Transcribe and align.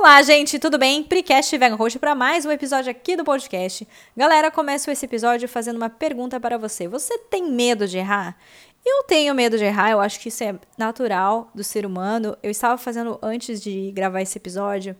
Olá, 0.00 0.22
gente, 0.22 0.60
tudo 0.60 0.78
bem? 0.78 1.02
Precast 1.02 1.58
Vegan 1.58 1.74
Host 1.74 1.98
para 1.98 2.14
mais 2.14 2.46
um 2.46 2.52
episódio 2.52 2.88
aqui 2.88 3.16
do 3.16 3.24
podcast. 3.24 3.86
Galera, 4.16 4.48
começo 4.48 4.88
esse 4.92 5.04
episódio 5.04 5.48
fazendo 5.48 5.76
uma 5.76 5.90
pergunta 5.90 6.38
para 6.38 6.56
você. 6.56 6.86
Você 6.86 7.18
tem 7.18 7.50
medo 7.50 7.84
de 7.84 7.98
errar? 7.98 8.38
Eu 8.86 9.02
tenho 9.08 9.34
medo 9.34 9.58
de 9.58 9.64
errar, 9.64 9.90
eu 9.90 10.00
acho 10.00 10.20
que 10.20 10.28
isso 10.28 10.44
é 10.44 10.54
natural 10.78 11.50
do 11.52 11.64
ser 11.64 11.84
humano. 11.84 12.38
Eu 12.44 12.50
estava 12.52 12.78
fazendo 12.78 13.18
antes 13.20 13.60
de 13.60 13.90
gravar 13.90 14.22
esse 14.22 14.38
episódio, 14.38 14.94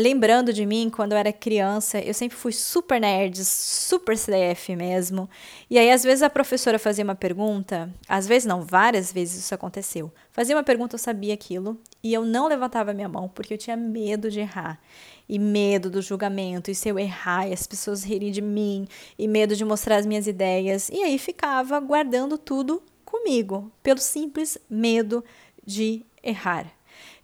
lembrando 0.00 0.52
de 0.52 0.66
mim 0.66 0.90
quando 0.90 1.12
eu 1.12 1.18
era 1.18 1.32
criança, 1.32 2.00
eu 2.00 2.14
sempre 2.14 2.36
fui 2.36 2.52
super 2.52 3.00
nerd, 3.00 3.44
super 3.44 4.16
CDF 4.16 4.74
mesmo. 4.74 5.28
E 5.68 5.78
aí, 5.78 5.90
às 5.90 6.02
vezes, 6.02 6.22
a 6.22 6.30
professora 6.30 6.78
fazia 6.78 7.04
uma 7.04 7.14
pergunta, 7.14 7.92
às 8.08 8.26
vezes 8.26 8.46
não, 8.46 8.62
várias 8.62 9.12
vezes 9.12 9.44
isso 9.44 9.54
aconteceu. 9.54 10.10
Fazia 10.32 10.56
uma 10.56 10.64
pergunta, 10.64 10.94
eu 10.94 10.98
sabia 10.98 11.34
aquilo, 11.34 11.78
e 12.02 12.12
eu 12.12 12.24
não 12.24 12.48
levantava 12.48 12.92
minha 12.94 13.08
mão 13.08 13.28
porque 13.28 13.54
eu 13.54 13.58
tinha 13.58 13.76
medo 13.76 14.30
de 14.30 14.40
errar. 14.40 14.80
E 15.28 15.38
medo 15.38 15.88
do 15.88 16.02
julgamento, 16.02 16.70
e 16.70 16.74
se 16.74 16.88
eu 16.88 16.98
errar, 16.98 17.48
e 17.48 17.52
as 17.52 17.66
pessoas 17.66 18.02
rirem 18.02 18.32
de 18.32 18.40
mim, 18.40 18.88
e 19.18 19.28
medo 19.28 19.54
de 19.54 19.64
mostrar 19.64 19.96
as 19.96 20.06
minhas 20.06 20.26
ideias. 20.26 20.88
E 20.88 21.02
aí 21.02 21.18
ficava 21.18 21.78
guardando 21.78 22.36
tudo 22.36 22.82
comigo, 23.04 23.70
pelo 23.82 24.00
simples 24.00 24.58
medo 24.68 25.24
de 25.64 26.04
errar. 26.22 26.66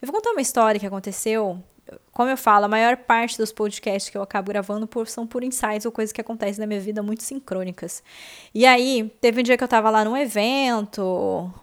Eu 0.00 0.06
vou 0.06 0.14
contar 0.14 0.30
uma 0.30 0.42
história 0.42 0.78
que 0.78 0.86
aconteceu 0.86 1.62
como 2.12 2.30
eu 2.30 2.36
falo, 2.36 2.64
a 2.64 2.68
maior 2.68 2.96
parte 2.96 3.38
dos 3.38 3.52
podcasts 3.52 4.10
que 4.10 4.16
eu 4.16 4.22
acabo 4.22 4.50
gravando 4.50 4.86
por, 4.86 5.06
são 5.06 5.26
por 5.26 5.44
insights 5.44 5.84
ou 5.86 5.92
coisas 5.92 6.12
que 6.12 6.20
acontecem 6.20 6.60
na 6.60 6.66
minha 6.66 6.80
vida 6.80 7.02
muito 7.02 7.22
sincrônicas. 7.22 8.02
E 8.54 8.66
aí, 8.66 9.12
teve 9.20 9.40
um 9.40 9.42
dia 9.42 9.56
que 9.56 9.62
eu 9.62 9.68
tava 9.68 9.90
lá 9.90 10.04
num 10.04 10.16
evento, 10.16 11.02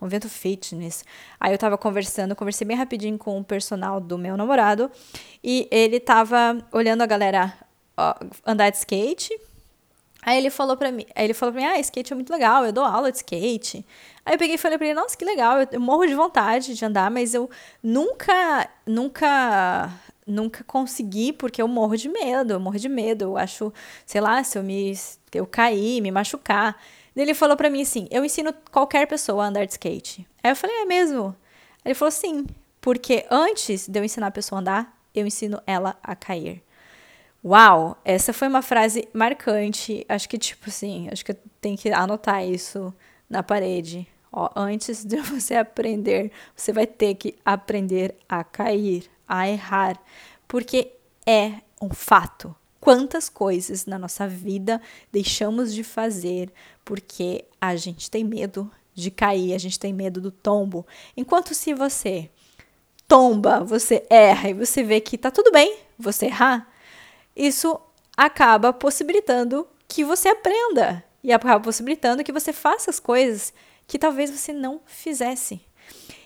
um 0.01 0.05
evento 0.05 0.29
fitness. 0.29 1.03
Aí 1.39 1.53
eu 1.53 1.57
tava 1.57 1.77
conversando, 1.77 2.35
conversei 2.35 2.65
bem 2.65 2.77
rapidinho 2.77 3.17
com 3.17 3.39
o 3.39 3.43
personal 3.43 3.99
do 3.99 4.17
meu 4.17 4.37
namorado. 4.37 4.89
E 5.43 5.67
ele 5.71 5.99
tava 5.99 6.57
olhando 6.71 7.01
a 7.01 7.05
galera 7.05 7.53
ó, 7.97 8.15
andar 8.45 8.69
de 8.69 8.77
skate. 8.77 9.37
Aí 10.25 10.37
ele 10.37 10.49
falou 10.49 10.77
pra 10.77 10.89
mim, 10.89 11.05
aí 11.15 11.25
ele 11.25 11.33
falou 11.33 11.51
pra 11.51 11.61
mim, 11.61 11.67
ah, 11.67 11.79
skate 11.79 12.13
é 12.13 12.15
muito 12.15 12.31
legal, 12.31 12.65
eu 12.65 12.71
dou 12.71 12.85
aula 12.85 13.11
de 13.11 13.17
skate. 13.17 13.85
Aí 14.25 14.35
eu 14.35 14.37
peguei 14.37 14.55
e 14.55 14.57
falei 14.57 14.77
pra 14.77 14.87
ele, 14.87 14.93
nossa, 14.93 15.17
que 15.17 15.25
legal, 15.25 15.59
eu, 15.59 15.67
eu 15.73 15.81
morro 15.81 16.05
de 16.05 16.15
vontade 16.15 16.75
de 16.75 16.85
andar, 16.85 17.11
mas 17.11 17.33
eu 17.33 17.49
nunca, 17.83 18.69
nunca 18.87 19.91
nunca 20.25 20.63
consegui 20.63 21.33
porque 21.33 21.61
eu 21.61 21.67
morro 21.67 21.95
de 21.97 22.09
medo, 22.09 22.53
eu 22.53 22.59
morro 22.59 22.79
de 22.79 22.89
medo, 22.89 23.25
eu 23.25 23.37
acho, 23.37 23.73
sei 24.05 24.21
lá, 24.21 24.43
se 24.43 24.57
eu 24.57 24.63
me 24.63 24.93
eu 25.33 25.45
cair, 25.45 26.01
me 26.01 26.11
machucar. 26.11 26.77
Ele 27.15 27.33
falou 27.33 27.55
para 27.57 27.69
mim 27.69 27.81
assim: 27.81 28.07
"Eu 28.11 28.25
ensino 28.25 28.53
qualquer 28.71 29.07
pessoa 29.07 29.43
a 29.45 29.47
andar 29.47 29.65
de 29.65 29.73
skate". 29.73 30.27
Aí 30.43 30.51
eu 30.51 30.55
falei: 30.55 30.75
"É 30.81 30.85
mesmo?". 30.85 31.35
Ele 31.85 31.93
falou: 31.95 32.11
"Sim, 32.11 32.45
porque 32.81 33.25
antes 33.29 33.87
de 33.87 33.99
eu 33.99 34.03
ensinar 34.03 34.27
a 34.27 34.31
pessoa 34.31 34.59
a 34.59 34.61
andar, 34.61 34.97
eu 35.13 35.25
ensino 35.27 35.61
ela 35.67 35.97
a 36.03 36.15
cair". 36.15 36.63
Uau, 37.43 37.97
essa 38.05 38.31
foi 38.33 38.47
uma 38.47 38.61
frase 38.61 39.07
marcante. 39.13 40.05
Acho 40.07 40.29
que 40.29 40.37
tipo 40.37 40.69
assim, 40.69 41.09
acho 41.11 41.25
que 41.25 41.31
eu 41.33 41.37
tenho 41.59 41.77
que 41.77 41.89
anotar 41.91 42.43
isso 42.45 42.93
na 43.29 43.43
parede. 43.43 44.07
Ó, 44.31 44.49
antes 44.55 45.03
de 45.05 45.17
você 45.21 45.55
aprender, 45.55 46.31
você 46.55 46.71
vai 46.71 46.87
ter 46.87 47.15
que 47.15 47.35
aprender 47.45 48.15
a 48.29 48.43
cair 48.43 49.09
a 49.33 49.49
errar, 49.49 49.99
porque 50.47 50.91
é 51.25 51.53
um 51.81 51.89
fato. 51.89 52.55
Quantas 52.79 53.29
coisas 53.29 53.87
na 53.87 53.97
nossa 53.97 54.27
vida 54.27 54.79
deixamos 55.11 55.73
de 55.73 55.83
fazer 55.83 56.51
porque 56.85 57.45
a 57.59 57.75
gente 57.75 58.11
tem 58.11 58.23
medo 58.23 58.69
de 58.93 59.09
cair, 59.09 59.55
a 59.55 59.57
gente 59.57 59.79
tem 59.79 59.91
medo 59.91 60.21
do 60.21 60.29
tombo. 60.29 60.85
Enquanto 61.17 61.55
se 61.55 61.73
você 61.73 62.29
tomba, 63.07 63.63
você 63.63 64.05
erra 64.07 64.49
e 64.49 64.53
você 64.53 64.83
vê 64.83 65.01
que 65.01 65.17
tá 65.17 65.31
tudo 65.31 65.51
bem 65.51 65.79
você 65.97 66.27
errar, 66.27 66.71
isso 67.35 67.79
acaba 68.15 68.71
possibilitando 68.71 69.67
que 69.87 70.03
você 70.03 70.29
aprenda 70.29 71.03
e 71.23 71.33
acaba 71.33 71.59
possibilitando 71.59 72.23
que 72.23 72.31
você 72.31 72.53
faça 72.53 72.91
as 72.91 72.99
coisas 72.99 73.51
que 73.87 73.97
talvez 73.97 74.29
você 74.29 74.53
não 74.53 74.81
fizesse. 74.85 75.61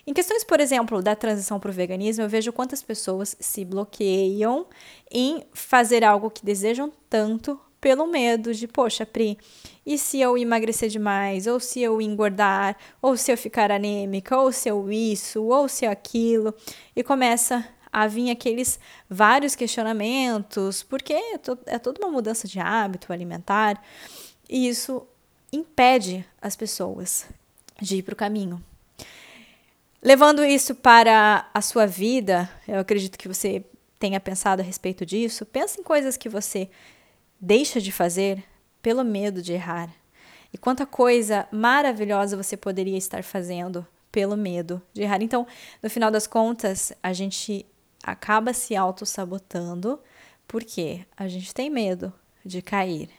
Em 0.07 0.13
questões, 0.13 0.41
por 0.41 0.61
exemplo, 0.61 1.01
da 1.01 1.17
transição 1.17 1.59
para 1.59 1.69
o 1.69 1.73
veganismo, 1.73 2.23
eu 2.23 2.29
vejo 2.29 2.53
quantas 2.53 2.81
pessoas 2.81 3.35
se 3.41 3.65
bloqueiam 3.65 4.65
em 5.11 5.43
fazer 5.53 6.01
algo 6.01 6.31
que 6.31 6.45
desejam 6.45 6.89
tanto 7.09 7.59
pelo 7.81 8.07
medo 8.07 8.53
de, 8.53 8.69
poxa, 8.69 9.05
Pri, 9.05 9.37
e 9.85 9.97
se 9.97 10.21
eu 10.21 10.37
emagrecer 10.37 10.87
demais, 10.87 11.45
ou 11.45 11.59
se 11.59 11.81
eu 11.81 12.01
engordar, 12.01 12.77
ou 13.01 13.17
se 13.17 13.33
eu 13.33 13.37
ficar 13.37 13.69
anêmica, 13.69 14.37
ou 14.37 14.49
se 14.53 14.69
eu 14.69 14.89
isso, 14.89 15.43
ou 15.43 15.67
se 15.67 15.83
eu 15.83 15.91
aquilo, 15.91 16.55
e 16.95 17.03
começa 17.03 17.67
a 17.91 18.07
vir 18.07 18.31
aqueles 18.31 18.79
vários 19.09 19.55
questionamentos, 19.55 20.83
porque 20.83 21.13
é 21.65 21.77
toda 21.77 21.99
uma 21.99 22.09
mudança 22.09 22.47
de 22.47 22.59
hábito 22.61 23.11
alimentar, 23.11 23.83
e 24.49 24.69
isso 24.69 25.05
impede 25.51 26.25
as 26.41 26.55
pessoas 26.55 27.25
de 27.81 27.97
ir 27.97 28.03
para 28.03 28.13
o 28.13 28.17
caminho. 28.17 28.63
Levando 30.07 30.45
isso 30.45 30.73
para 30.73 31.49
a 31.53 31.61
sua 31.61 31.85
vida, 31.85 32.49
eu 32.65 32.79
acredito 32.79 33.17
que 33.17 33.27
você 33.27 33.65
tenha 33.99 34.21
pensado 34.21 34.61
a 34.61 34.65
respeito 34.65 35.05
disso. 35.05 35.45
Pense 35.45 35.81
em 35.81 35.83
coisas 35.83 36.15
que 36.15 36.29
você 36.29 36.69
deixa 37.37 37.81
de 37.81 37.91
fazer 37.91 38.41
pelo 38.81 39.03
medo 39.03 39.41
de 39.41 39.51
errar. 39.51 39.93
E 40.53 40.57
quanta 40.57 40.85
coisa 40.85 41.45
maravilhosa 41.51 42.41
você 42.41 42.55
poderia 42.55 42.97
estar 42.97 43.21
fazendo 43.21 43.85
pelo 44.09 44.37
medo 44.37 44.81
de 44.93 45.01
errar. 45.01 45.21
Então, 45.21 45.45
no 45.83 45.89
final 45.89 46.09
das 46.09 46.25
contas, 46.25 46.93
a 47.03 47.11
gente 47.11 47.65
acaba 48.01 48.53
se 48.53 48.77
auto-sabotando 48.77 49.99
porque 50.47 51.01
a 51.17 51.27
gente 51.27 51.53
tem 51.53 51.69
medo 51.69 52.13
de 52.45 52.61
cair. 52.61 53.09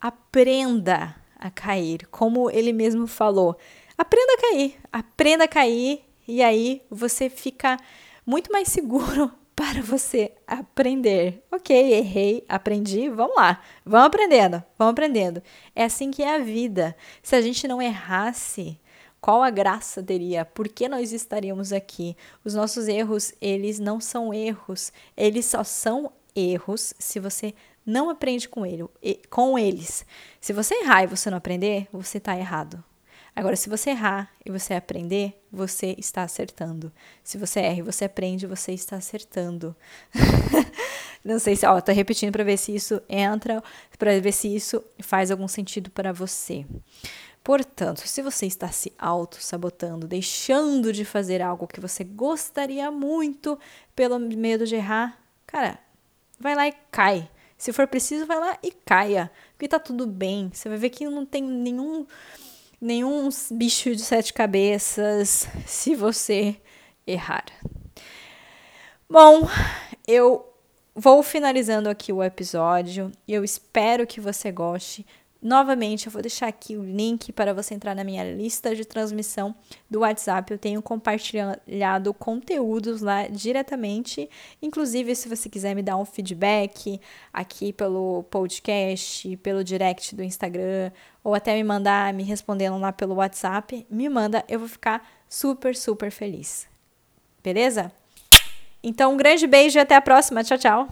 Aprenda 0.00 1.14
a 1.38 1.48
cair, 1.48 2.08
como 2.08 2.50
ele 2.50 2.72
mesmo 2.72 3.06
falou. 3.06 3.56
Aprenda 3.96 4.32
a 4.32 4.40
cair, 4.50 4.76
aprenda 4.90 5.44
a 5.44 5.48
cair 5.48 6.04
e 6.26 6.42
aí 6.42 6.82
você 6.90 7.28
fica 7.28 7.78
muito 8.26 8.50
mais 8.52 8.68
seguro 8.68 9.32
para 9.54 9.82
você 9.82 10.32
aprender. 10.46 11.42
Ok, 11.50 11.76
errei, 11.76 12.44
aprendi, 12.48 13.08
vamos 13.08 13.36
lá, 13.36 13.60
vamos 13.84 14.06
aprendendo, 14.06 14.62
vamos 14.78 14.92
aprendendo. 14.92 15.42
É 15.74 15.84
assim 15.84 16.10
que 16.10 16.22
é 16.22 16.34
a 16.34 16.38
vida. 16.38 16.96
Se 17.22 17.36
a 17.36 17.40
gente 17.40 17.68
não 17.68 17.80
errasse, 17.80 18.78
qual 19.20 19.42
a 19.42 19.50
graça 19.50 20.02
teria? 20.02 20.44
Por 20.44 20.68
que 20.68 20.88
nós 20.88 21.12
estaríamos 21.12 21.72
aqui? 21.72 22.16
Os 22.44 22.54
nossos 22.54 22.88
erros, 22.88 23.32
eles 23.40 23.78
não 23.78 24.00
são 24.00 24.34
erros, 24.34 24.92
eles 25.16 25.46
só 25.46 25.64
são 25.64 26.12
erros 26.36 26.92
se 26.98 27.20
você 27.20 27.54
não 27.86 28.10
aprende 28.10 28.48
com, 28.48 28.66
ele, 28.66 28.84
com 29.30 29.58
eles. 29.58 30.04
Se 30.40 30.52
você 30.52 30.74
errar 30.74 31.04
e 31.04 31.06
você 31.06 31.30
não 31.30 31.38
aprender, 31.38 31.88
você 31.92 32.18
está 32.18 32.36
errado. 32.36 32.82
Agora, 33.36 33.56
se 33.56 33.68
você 33.68 33.90
errar 33.90 34.30
e 34.46 34.50
você 34.50 34.74
aprender, 34.74 35.42
você 35.50 35.94
está 35.98 36.22
acertando. 36.22 36.92
Se 37.22 37.36
você 37.36 37.60
erra 37.60 37.78
e 37.78 37.82
você 37.82 38.04
aprende, 38.04 38.46
você 38.46 38.72
está 38.72 38.96
acertando. 38.96 39.74
Não 41.24 41.38
sei 41.40 41.56
se, 41.56 41.66
ó, 41.66 41.80
tô 41.80 41.90
repetindo 41.90 42.30
para 42.30 42.44
ver 42.44 42.56
se 42.56 42.74
isso 42.74 43.02
entra, 43.08 43.62
para 43.98 44.20
ver 44.20 44.30
se 44.30 44.54
isso 44.54 44.84
faz 45.00 45.30
algum 45.30 45.48
sentido 45.48 45.90
para 45.90 46.12
você. 46.12 46.64
Portanto, 47.42 48.06
se 48.06 48.22
você 48.22 48.46
está 48.46 48.68
se 48.68 48.92
auto-sabotando, 48.98 50.06
deixando 50.06 50.92
de 50.92 51.04
fazer 51.04 51.42
algo 51.42 51.66
que 51.66 51.80
você 51.80 52.04
gostaria 52.04 52.90
muito 52.90 53.58
pelo 53.96 54.18
medo 54.18 54.64
de 54.64 54.76
errar, 54.76 55.18
cara, 55.46 55.78
vai 56.38 56.54
lá 56.54 56.68
e 56.68 56.72
cai. 56.90 57.28
Se 57.58 57.72
for 57.72 57.86
preciso, 57.88 58.26
vai 58.26 58.38
lá 58.38 58.58
e 58.62 58.70
caia. 58.70 59.30
Porque 59.52 59.68
tá 59.68 59.78
tudo 59.78 60.06
bem. 60.06 60.50
Você 60.52 60.68
vai 60.68 60.78
ver 60.78 60.90
que 60.90 61.04
não 61.06 61.26
tem 61.26 61.42
nenhum 61.42 62.06
nenhum 62.84 63.30
bicho 63.50 63.96
de 63.96 64.02
sete 64.02 64.34
cabeças 64.34 65.48
se 65.66 65.94
você 65.94 66.54
errar. 67.06 67.46
Bom, 69.08 69.48
eu 70.06 70.46
vou 70.94 71.22
finalizando 71.22 71.88
aqui 71.88 72.12
o 72.12 72.22
episódio 72.22 73.10
e 73.26 73.32
eu 73.32 73.42
espero 73.42 74.06
que 74.06 74.20
você 74.20 74.52
goste. 74.52 75.06
Novamente, 75.44 76.06
eu 76.06 76.12
vou 76.12 76.22
deixar 76.22 76.48
aqui 76.48 76.74
o 76.74 76.82
link 76.82 77.30
para 77.30 77.52
você 77.52 77.74
entrar 77.74 77.94
na 77.94 78.02
minha 78.02 78.24
lista 78.24 78.74
de 78.74 78.82
transmissão 78.82 79.54
do 79.90 80.00
WhatsApp. 80.00 80.50
Eu 80.50 80.58
tenho 80.58 80.80
compartilhado 80.80 82.14
conteúdos 82.14 83.02
lá 83.02 83.26
diretamente. 83.26 84.26
Inclusive, 84.62 85.14
se 85.14 85.28
você 85.28 85.50
quiser 85.50 85.74
me 85.74 85.82
dar 85.82 85.98
um 85.98 86.04
feedback 86.06 86.98
aqui 87.30 87.74
pelo 87.74 88.22
podcast, 88.30 89.36
pelo 89.36 89.62
direct 89.62 90.16
do 90.16 90.22
Instagram, 90.22 90.90
ou 91.22 91.34
até 91.34 91.54
me 91.54 91.62
mandar 91.62 92.14
me 92.14 92.22
respondendo 92.22 92.78
lá 92.78 92.90
pelo 92.90 93.16
WhatsApp, 93.16 93.86
me 93.90 94.08
manda, 94.08 94.42
eu 94.48 94.58
vou 94.58 94.68
ficar 94.68 95.06
super, 95.28 95.76
super 95.76 96.10
feliz. 96.10 96.66
Beleza? 97.42 97.92
Então, 98.82 99.12
um 99.12 99.16
grande 99.18 99.46
beijo 99.46 99.78
e 99.78 99.80
até 99.80 99.94
a 99.94 100.00
próxima. 100.00 100.42
Tchau, 100.42 100.56
tchau. 100.56 100.88